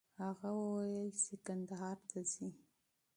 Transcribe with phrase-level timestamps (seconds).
[0.23, 2.49] هغه وویل چې کندهار ته ځي.